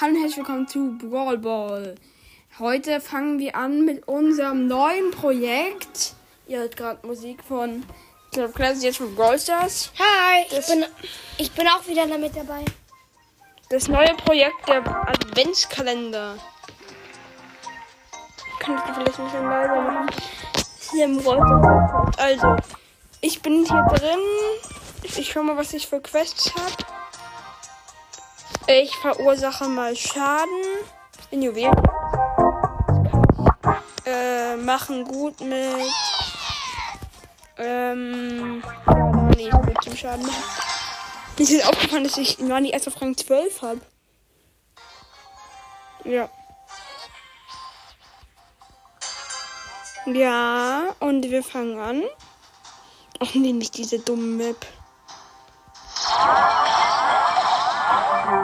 [0.00, 1.94] Hallo und herzlich willkommen zu Brawl Ball.
[2.58, 6.14] Heute fangen wir an mit unserem neuen Projekt.
[6.46, 7.84] Ihr hört gerade Musik von
[8.30, 9.92] ich glaube, Classic jetzt von Brawl Stars.
[9.98, 10.86] Hi, ich bin,
[11.36, 12.64] ich bin auch wieder damit dabei.
[13.68, 16.36] Das neue Projekt der Adventskalender.
[18.58, 20.10] Kann ich die vielleicht ein bisschen leiser machen?
[20.92, 22.14] Hier im Brawl.
[22.16, 22.56] Also,
[23.20, 24.18] ich bin hier drin.
[25.02, 26.99] Ich schau mal, was ich für Quests habe.
[28.72, 30.62] Ich verursache mal Schaden.
[31.32, 31.74] In Juwelen.
[34.06, 35.90] Äh, machen gut mit.
[37.58, 38.62] Ähm.
[39.36, 40.24] Ist gut zum Schaden.
[41.36, 43.80] Mir ist aufgefallen, dass ich Nani erst auf Rang 12 habe.
[46.04, 46.28] Ja.
[50.06, 52.04] Ja, und wir fangen an.
[53.18, 54.64] Ach nee, nicht diese dumme Map.
[58.30, 58.36] Ja,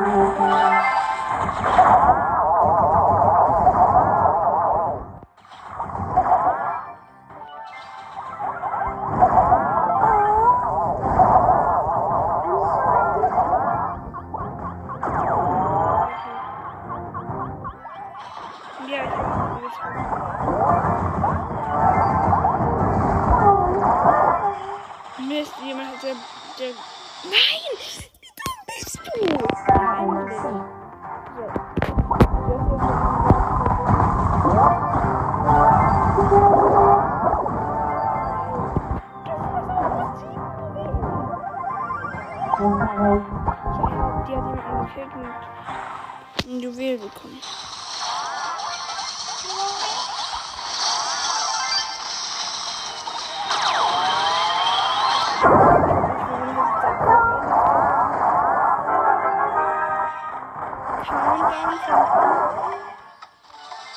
[45.03, 47.41] angekillt und ein Juwel bekommen.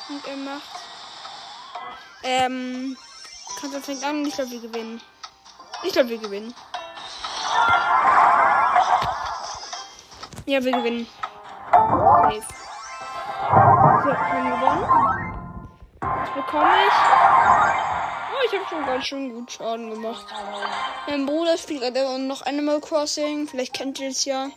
[0.10, 0.64] Und er macht.
[2.24, 2.98] Ähm.
[3.60, 5.02] Countdown fängt an ich glaube, wir gewinnen.
[5.84, 6.54] Ich glaube, wir gewinnen.
[10.50, 11.06] Ja, wir gewinnen.
[11.72, 12.42] Safe.
[14.02, 14.84] So, wir haben gewonnen.
[16.02, 16.94] Was bekomme ich?
[18.32, 20.26] Oh, ich habe schon ganz schön gut Schaden gemacht.
[21.08, 23.48] Mein Bruder spielt gerade noch Animal Crossing.
[23.48, 24.48] Vielleicht kennt ihr es ja.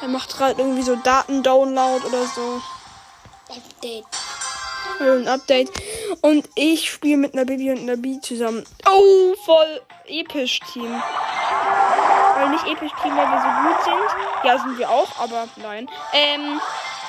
[0.00, 2.62] Er macht gerade irgendwie so Datendownload oder so.
[3.50, 4.06] Update.
[4.98, 5.70] Ein Update.
[6.22, 8.64] Und ich spiele mit einer Bibi und einer Bi zusammen.
[8.86, 11.02] Oh, voll episch Team.
[12.34, 14.44] Weil nicht episch Team, weil wir so gut sind.
[14.44, 15.88] Ja, sind wir auch, aber nein.
[16.12, 16.60] Ähm,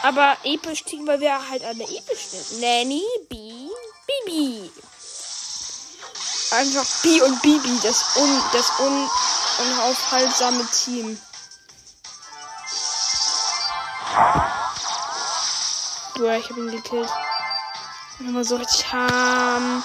[0.03, 2.61] aber episch Team, weil wir halt alle episch sind.
[2.61, 3.69] Nanny, Bi,
[4.25, 4.72] Bibi.
[6.51, 9.09] Einfach Bi und Bibi, das un, das un,
[9.59, 11.17] unaufhaltsame Team.
[16.16, 17.09] Boah, ich hab ihn gekillt.
[18.29, 19.84] Aber so richtig ham.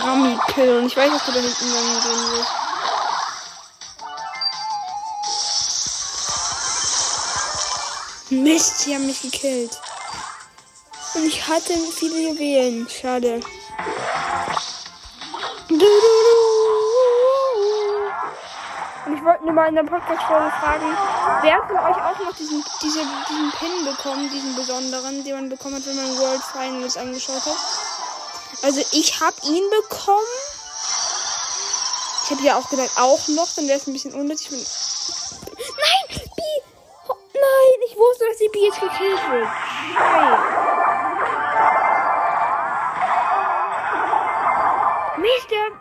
[0.00, 0.78] Harami Kill.
[0.78, 2.52] Und ich weiß, dass du da hinten lang gehen willst.
[8.30, 9.78] Mist, sie haben mich gekillt.
[11.14, 12.88] Und ich hatte viele Juwelen.
[12.88, 13.40] Schade.
[19.04, 20.96] Und ich wollte nur mal in der Podcast-Folge fragen,
[21.42, 25.74] wer von euch auch noch diesen, diese, diesen Pin bekommen, diesen besonderen, den man bekommen
[25.76, 27.56] hat, wenn man World Finals angeschaut hat?
[28.62, 30.26] Also ich habe ihn bekommen.
[32.24, 34.50] Ich habe ja auch gedacht, auch noch, dann wäre es ein bisschen unnötig.
[34.52, 34.66] Nein,
[36.08, 36.62] Bi!
[37.08, 39.48] Oh, nein, ich wusste, dass die Bi jetzt gekillt wird.
[39.98, 40.38] Nein.
[45.18, 45.71] Mist, der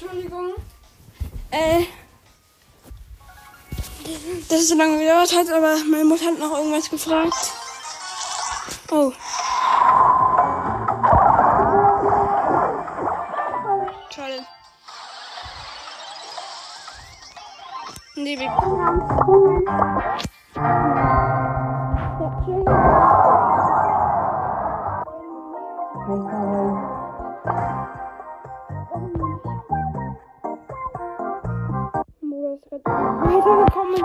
[0.00, 0.54] Entschuldigung.
[1.50, 1.86] Äh.
[4.48, 7.32] Dass es so lange gedauert hat, aber meine Mutter hat noch irgendwas gefragt.
[8.92, 9.12] Oh.
[14.14, 14.46] Schade.
[18.14, 18.36] Nee,
[32.68, 34.02] Bruder ist gerade weitergekommen.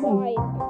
[0.00, 0.67] Nein,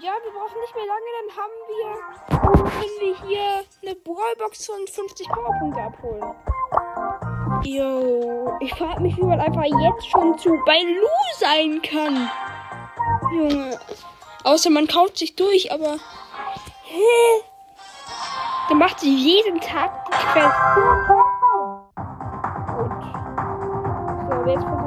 [0.00, 1.88] Ja, wir brauchen nicht mehr lange, dann haben wir,
[2.70, 6.34] können wir hier eine Brawlbox und 50 Powerpunkte abholen.
[7.64, 11.08] Jo, ich frage mich, wie man einfach jetzt schon zu bei Lu
[11.38, 12.30] sein kann.
[13.32, 13.80] Junge.
[14.44, 15.96] Außer man kauft sich durch, aber.
[16.84, 17.42] Hä?
[18.68, 20.54] Dann macht sie jeden Tag die Quest.
[22.76, 22.92] Gut.
[24.30, 24.77] So, jetzt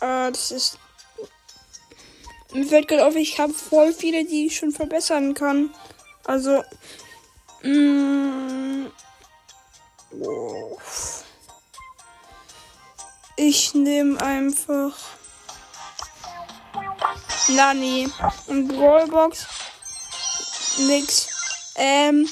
[0.00, 0.78] Äh, das ist.
[2.52, 5.74] Mir fällt gerade auf, ich habe voll viele, die ich schon verbessern kann.
[6.24, 6.62] Also.
[7.62, 8.86] Mm.
[10.10, 11.24] Wow.
[13.36, 14.96] Ich nehme einfach.
[17.48, 18.08] Nani.
[18.46, 19.46] Und Brawlbox.
[20.78, 21.28] Nix.
[21.76, 22.28] Ähm.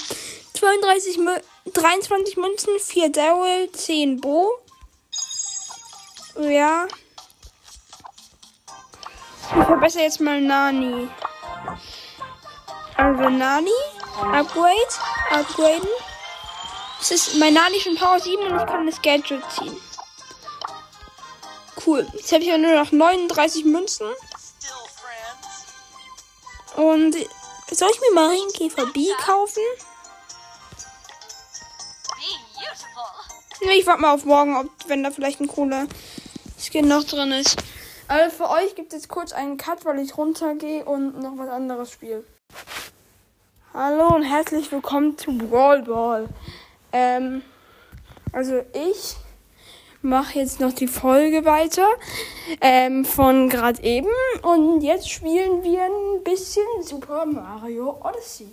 [0.53, 1.31] 32 Mü
[1.73, 4.49] 23 Münzen, 4 Daryl, 10 Bo.
[6.39, 6.87] Ja.
[9.59, 11.09] Ich verbessere jetzt mal Nani.
[12.95, 13.71] Also Nani.
[14.31, 14.93] Upgrade.
[15.31, 15.89] Upgraden.
[17.01, 19.75] Es ist mein Nani schon Power 7 und ich kann das Gadget ziehen.
[21.85, 22.07] Cool.
[22.13, 24.07] Jetzt habe ich ja nur noch 39 Münzen.
[26.75, 27.15] Und
[27.71, 29.63] soll ich mir Marienkäfer B kaufen?
[33.61, 35.87] Ich warte mal auf morgen, ob, wenn da vielleicht ein cooler
[36.59, 37.57] Skin noch drin ist.
[38.09, 41.91] Also für euch gibt es kurz einen Cut, weil ich runtergehe und noch was anderes
[41.91, 42.23] spiele.
[43.73, 46.29] Hallo und herzlich willkommen zu Brawl Ball.
[46.93, 47.41] Ähm,
[48.31, 49.17] also ich
[50.01, 51.85] mache jetzt noch die Folge weiter
[52.61, 54.07] ähm, von gerade eben
[54.41, 58.47] und jetzt spielen wir ein bisschen Super Mario Odyssey.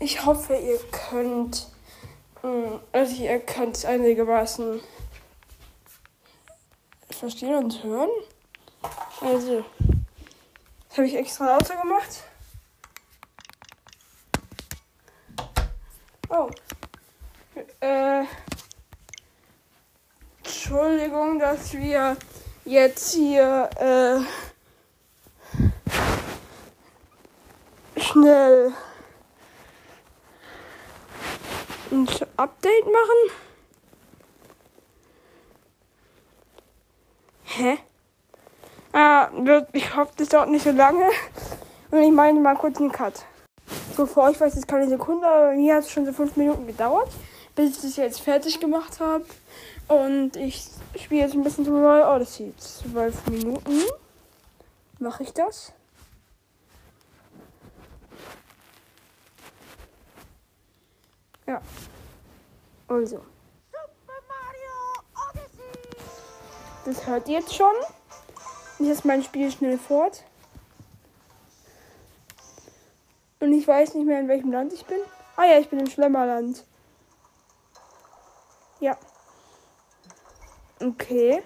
[0.00, 1.68] Ich hoffe, ihr könnt,
[2.42, 4.80] mh, also ihr könnt es einigermaßen
[7.10, 8.10] verstehen und hören.
[9.20, 9.64] Also,
[10.88, 12.24] das habe ich extra lauter gemacht.
[16.30, 16.50] Oh.
[17.80, 18.24] Äh.
[20.42, 22.16] Entschuldigung, dass wir
[22.64, 24.20] jetzt hier äh,
[28.00, 28.72] schnell
[31.90, 33.30] ein Update machen.
[37.44, 37.78] Hä?
[39.72, 41.08] Ich hoffe, das dauert nicht so lange.
[41.90, 43.24] Und ich meine mal kurz einen Cut.
[43.96, 46.66] So, für euch es jetzt keine Sekunde, aber mir hat es schon so fünf Minuten
[46.66, 47.10] gedauert,
[47.54, 49.24] bis ich das jetzt fertig gemacht habe.
[49.88, 52.54] Und ich spiele jetzt ein bisschen Royal Odyssey.
[52.56, 53.82] Zwölf Minuten.
[54.98, 55.72] Mache ich das?
[61.46, 61.60] Ja.
[62.86, 63.20] Also.
[66.84, 67.74] Das hört ihr jetzt schon.
[68.80, 70.24] Ich setze mein Spiel schnell fort.
[73.38, 74.98] Und ich weiß nicht mehr, in welchem Land ich bin.
[75.36, 76.64] Ah ja, ich bin im Schlemmerland.
[78.80, 78.96] Ja.
[80.80, 81.42] Okay.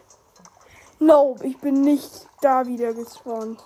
[1.01, 3.61] No, ich bin nicht da wieder gespawnt.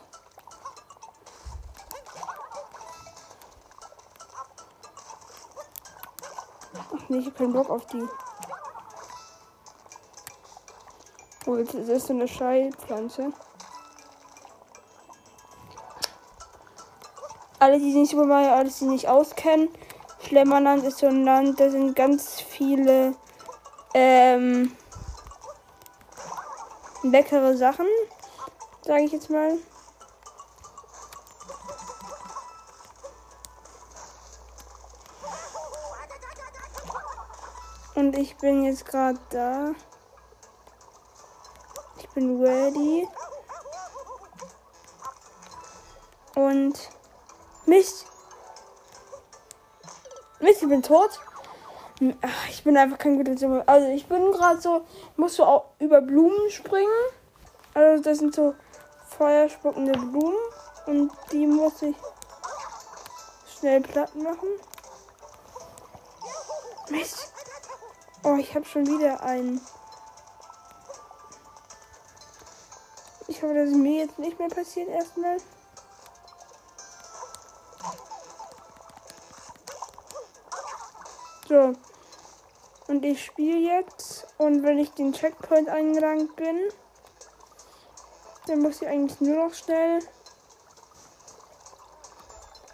[6.74, 8.02] Ach nee, ich hab keinen Bock auf die.
[11.44, 13.34] Oh, jetzt ist das eine Schallpflanze.
[17.60, 19.68] Alle, die sich Super Mario Odyssey nicht auskennen,
[20.20, 23.14] Schlemmerland ist so ein Land, da sind ganz viele
[23.94, 24.76] ähm,
[27.02, 27.86] leckere Sachen,
[28.82, 29.58] sage ich jetzt mal.
[37.94, 39.72] Und ich bin jetzt gerade da.
[41.98, 43.08] Ich bin ready.
[46.36, 46.78] Und
[47.68, 48.06] Mist.
[50.40, 51.20] Mist, ich bin tot.
[52.22, 53.62] Ach, ich bin einfach kein guter Zimmer.
[53.66, 56.88] Also ich bin gerade so, musst du auch über Blumen springen.
[57.74, 58.54] Also das sind so
[59.18, 60.38] feuerspuckende Blumen.
[60.86, 61.94] Und die muss ich
[63.58, 64.48] schnell platt machen.
[66.88, 67.34] Mist.
[68.24, 69.60] Oh, ich habe schon wieder einen.
[73.26, 75.36] Ich hoffe, dass es mir jetzt nicht mehr passiert erstmal.
[81.48, 81.72] So.
[82.88, 84.26] Und ich spiele jetzt.
[84.36, 86.58] Und wenn ich den Checkpoint eingelangt bin,
[88.46, 90.00] dann muss ich eigentlich nur noch schnell.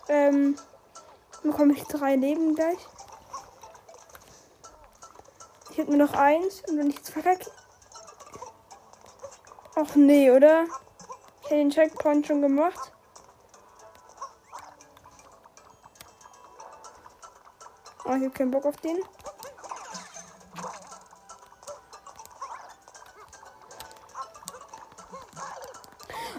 [0.09, 0.57] Ähm.
[1.43, 2.79] Bekomme ich drei Leben gleich.
[5.71, 6.63] Ich hätte nur noch eins.
[6.67, 7.51] Und wenn ich jetzt verkacke.
[9.77, 10.65] Ach nee, oder?
[11.43, 12.94] Ich hätte den Checkpoint schon gemacht.
[18.07, 18.99] Oh, ich habe keinen Bock auf den.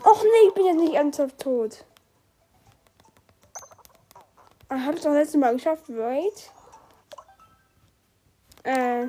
[0.04, 1.84] Och nee, ich bin jetzt nicht ernsthaft tot.
[4.70, 6.52] Ich habe es doch letztes Mal geschafft, right?
[8.64, 9.08] Äh.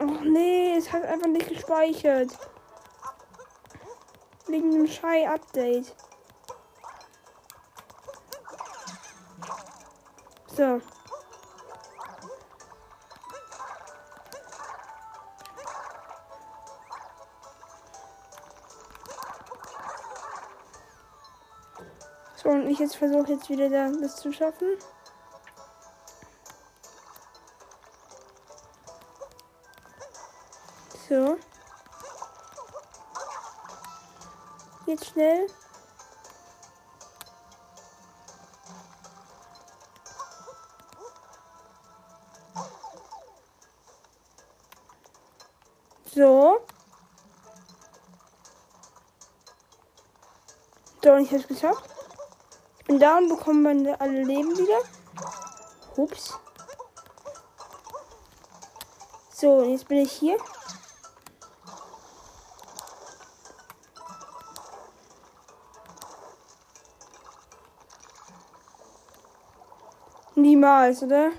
[0.00, 2.36] Och nee, es hat einfach nicht gespeichert.
[4.48, 5.94] Wegen dem Schei-Update.
[10.58, 10.80] So.
[22.34, 24.76] So, und ich jetzt versuche jetzt wieder da, das zu schaffen.
[31.08, 31.36] So.
[34.86, 35.46] Jetzt schnell.
[51.18, 51.84] Und ich habe es geschafft.
[52.78, 54.78] Ich bin da und bekomme meine alle Leben wieder.
[55.96, 56.38] Ups.
[59.34, 60.38] So, jetzt bin ich hier.
[70.36, 71.30] Niemals, oder?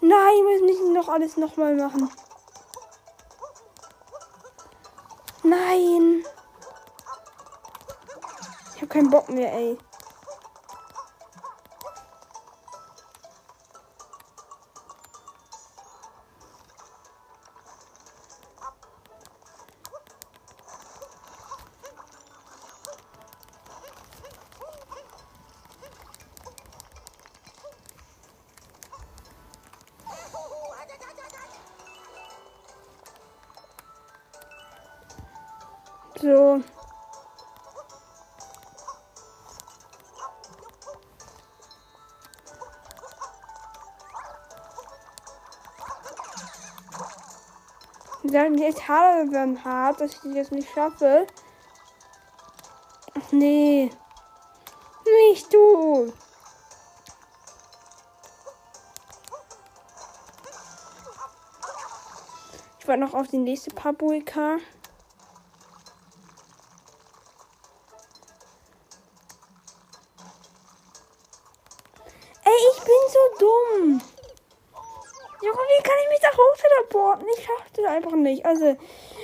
[0.00, 2.10] Nein, wir müssen noch alles nochmal machen.
[5.42, 6.24] Nein.
[8.98, 9.78] Keinen Bock mehr, ey.
[48.30, 51.26] Dann Haare werden hart, dass ich das nicht schaffe.
[53.14, 53.90] Ach nee.
[55.30, 56.12] Nicht du.
[62.78, 64.58] Ich warte noch auf die nächste Paprika.
[77.98, 78.46] Einfach nicht.
[78.46, 78.76] Also,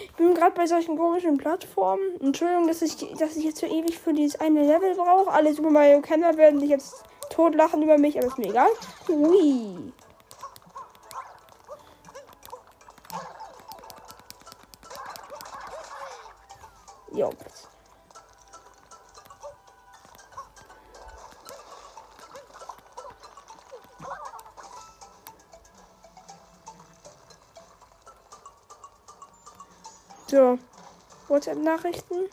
[0.04, 2.20] ich bin gerade bei solchen komischen Plattformen.
[2.20, 5.30] Entschuldigung, dass ich, dass ich jetzt so ewig für dieses eine Level brauche.
[5.30, 8.68] Alle Super Mario Kenner werden sich jetzt totlachen über mich, aber ist mir egal.
[9.08, 9.92] Hui.
[17.12, 17.30] Jo.
[30.34, 30.58] So.
[31.28, 32.28] WhatsApp-Nachrichten.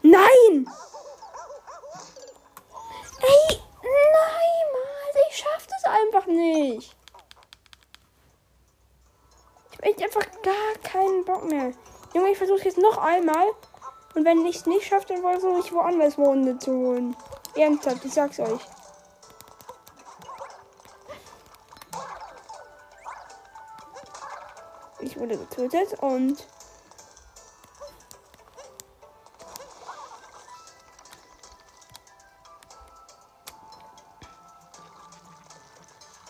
[0.00, 0.66] Nein!
[3.20, 6.96] Ey, nein, Mann, ich schaff das einfach nicht.
[9.70, 11.74] Ich hab echt einfach gar keinen Bock mehr.
[12.14, 13.48] Junge, ich versuche jetzt noch einmal.
[14.14, 17.14] Und wenn ich es nicht schaffe, dann versuche ich woanders Runde zu holen.
[17.54, 18.62] Ernsthaft, ich sag's euch.
[25.28, 26.46] Wurde getötet und.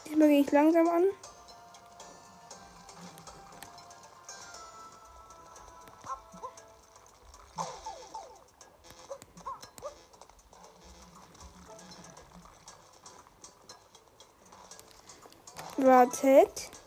[0.06, 1.04] Diesmal gehe ich langsam an.
[15.76, 16.77] Wartet.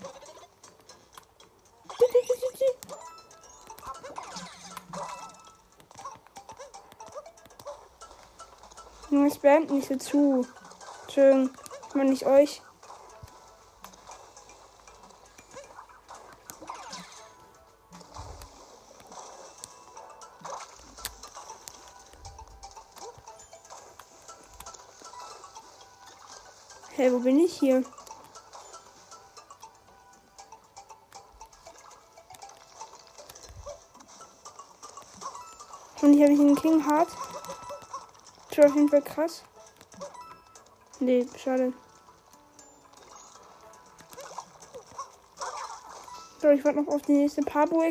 [9.41, 10.47] Spammt nicht so zu.
[11.12, 11.49] Schön.
[11.88, 12.62] Ich meine nicht euch.
[26.95, 27.84] Hä, wo bin ich hier?
[36.04, 37.30] Und hier habe ich einen King Heart.
[38.53, 39.43] Schon auf jeden Fall krass.
[40.99, 41.73] Nee, schade.
[46.41, 47.81] So, ich warte noch auf die nächste Pabo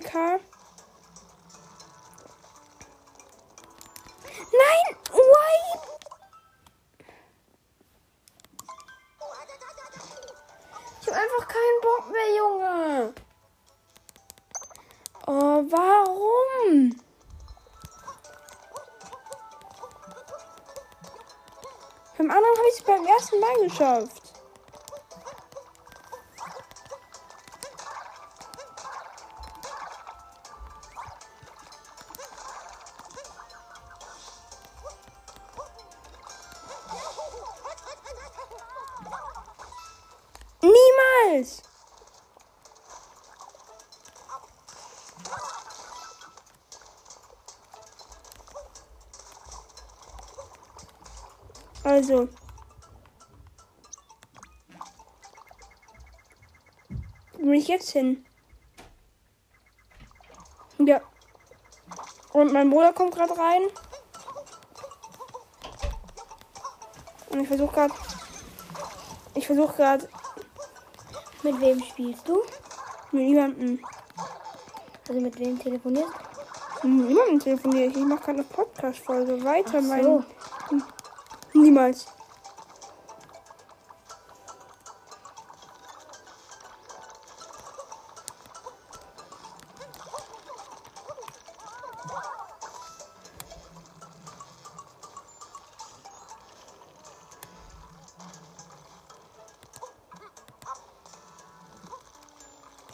[23.80, 24.32] geschafft.
[40.62, 41.62] Niemals!
[51.82, 52.28] Also.
[57.50, 58.24] Bin ich jetzt hin?
[60.78, 61.00] Ja.
[62.32, 63.62] Und mein Bruder kommt gerade rein.
[67.30, 67.94] Und ich versuche gerade.
[69.34, 70.08] Ich versuche gerade
[71.42, 72.42] Mit wem spielst du?
[73.12, 73.84] mit niemandem.
[75.08, 76.12] Also mit wem telefonierst
[76.82, 77.96] Mit niemandem telefoniere ich.
[77.96, 79.44] Ich mache gerade eine Podcast-Folge.
[79.44, 80.04] Weiter, Ach mein.
[80.04, 80.24] so.
[81.52, 82.06] Niemals.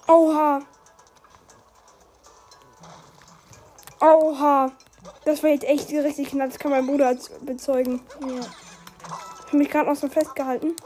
[0.09, 0.61] Oha.
[4.01, 4.73] Oha.
[5.25, 6.51] Das war jetzt echt richtig knapp.
[6.51, 8.01] Das kann mein Bruder bezeugen.
[8.21, 8.41] Ja.
[9.47, 10.77] Ich habe mich gerade noch so festgehalten.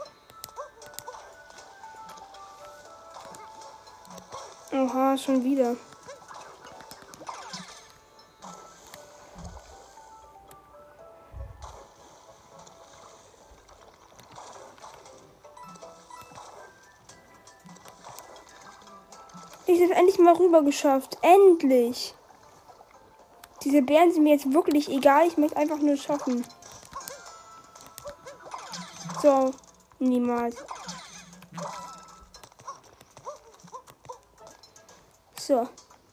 [4.71, 5.75] Oha, schon wieder.
[20.31, 21.17] Mal rüber geschafft.
[21.21, 22.13] Endlich.
[23.63, 25.27] Diese Bären sind mir jetzt wirklich egal.
[25.27, 26.45] Ich möchte einfach nur schaffen.
[29.21, 29.51] So,
[29.99, 30.55] niemals.
[35.39, 35.67] So,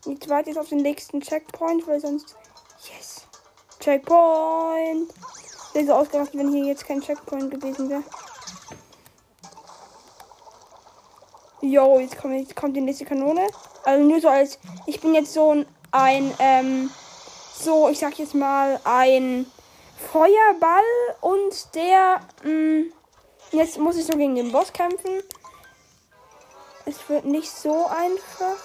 [0.04, 2.36] jetzt warte ich auf den nächsten Checkpoint, weil sonst.
[2.82, 3.26] Yes!
[3.80, 5.12] Checkpoint!
[5.72, 8.02] Wäre so ausgerastet, wenn hier jetzt kein Checkpoint gewesen wäre.
[11.60, 13.46] Jo, jetzt kommt, jetzt kommt die nächste Kanone.
[13.88, 14.58] Also nur so als.
[14.84, 16.90] Ich bin jetzt so ein, ein ähm,
[17.58, 19.46] so, ich sag jetzt mal, ein
[20.12, 20.82] Feuerball
[21.22, 22.20] und der.
[22.42, 22.92] Mh,
[23.52, 25.22] jetzt muss ich so gegen den Boss kämpfen.
[26.84, 28.58] Es wird nicht so einfach.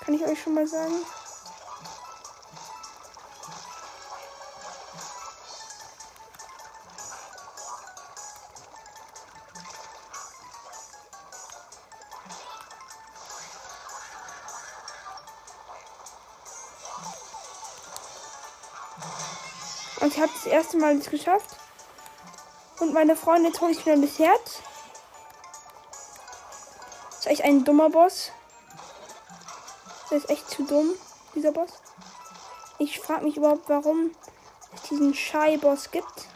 [0.00, 0.96] Kann ich euch schon mal sagen.
[20.00, 21.56] Und ich habe das erste Mal das geschafft.
[22.78, 24.60] Und meine Freunde, jetzt hole ich mir das Herz.
[27.10, 28.32] Das ist echt ein dummer Boss.
[30.10, 30.94] Der ist echt zu dumm,
[31.34, 31.70] dieser Boss.
[32.78, 34.12] Ich frage mich überhaupt, warum
[34.74, 36.26] es diesen Shy-Boss gibt.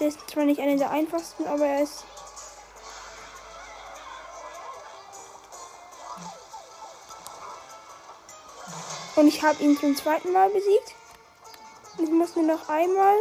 [0.00, 2.04] Der ist zwar nicht einer der einfachsten, aber er ist.
[9.16, 10.94] Und ich habe ihn zum zweiten Mal besiegt.
[11.98, 13.16] Ich muss nur noch einmal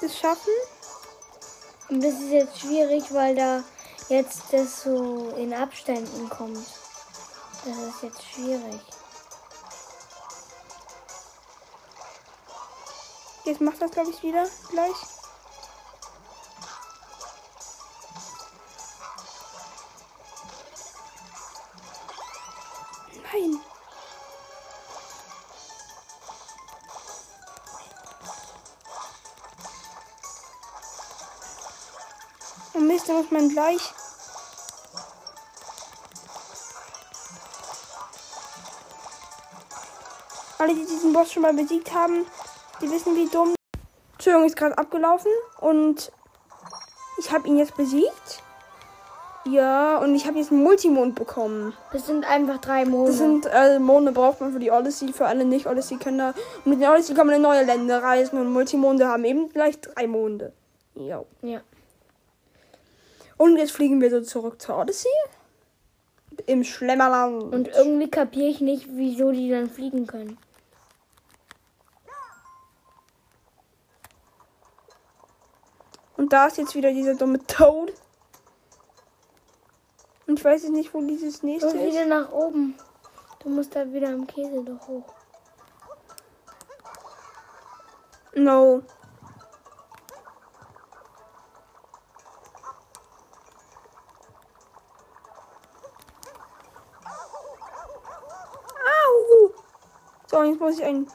[0.00, 0.52] das schaffen.
[1.90, 3.62] Und das ist jetzt schwierig, weil da
[4.08, 6.66] jetzt das so in Abständen kommt.
[7.64, 8.80] Das ist jetzt schwierig.
[13.44, 15.19] Jetzt macht das, glaube ich, wieder gleich.
[33.60, 33.92] Gleich.
[40.58, 42.26] Alle, die diesen Boss schon mal besiegt haben,
[42.80, 43.54] Die wissen, wie dumm.
[44.14, 46.10] Entschuldigung, ist gerade abgelaufen und
[47.18, 48.42] ich habe ihn jetzt besiegt.
[49.44, 51.74] Ja, und ich habe jetzt einen Multimond bekommen.
[51.92, 53.10] Das sind einfach drei Monde.
[53.10, 56.34] Das sind äh, Monde braucht man für die Odyssey, für alle nicht Odyssey Kinder.
[56.64, 59.80] Und mit der Odyssey kann man in neue Länder reisen und Multimonde haben eben gleich
[59.80, 60.52] drei Monde.
[60.94, 61.22] Ja.
[61.42, 61.60] ja.
[63.40, 65.08] Und jetzt fliegen wir so zurück zur Odyssey.
[66.44, 67.54] Im Schlemmerland.
[67.54, 70.36] Und irgendwie kapiere ich nicht, wieso die dann fliegen können.
[76.18, 77.94] Und da ist jetzt wieder dieser dumme Toad.
[80.26, 81.94] Und ich weiß jetzt nicht, wo dieses nächste Und ist.
[81.94, 82.74] wieder nach oben.
[83.42, 85.14] Du musst da wieder am Käse doch hoch.
[88.34, 88.82] No.
[100.40, 101.06] So, jetzt muss ich ein.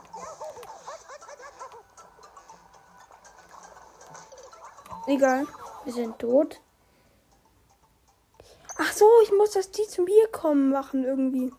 [5.07, 5.47] Egal.
[5.83, 6.61] Wir sind tot.
[8.77, 11.51] Ach so, ich muss das die zu mir kommen machen irgendwie.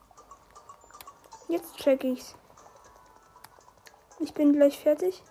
[1.49, 2.37] Jetzt check ich's.
[4.21, 5.25] Ich bin gleich fertig.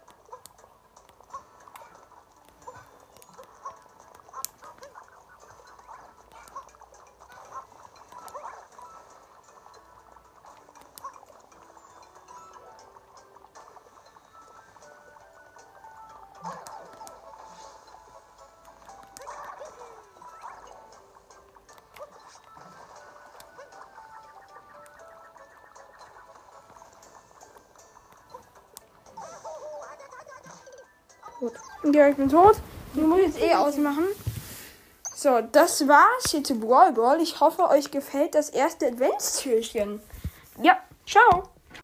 [31.95, 32.57] Ja, ich bin tot.
[32.93, 34.03] Ich muss jetzt eh ausmachen.
[35.15, 37.21] So, das war's hier zu Brawl Ball.
[37.21, 40.01] Ich hoffe, euch gefällt das erste Adventstürchen.
[40.61, 40.77] Ja,
[41.07, 41.43] ciao.